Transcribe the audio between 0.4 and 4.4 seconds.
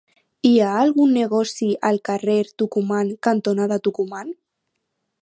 Hi ha algun negoci al carrer Tucumán cantonada Tucumán?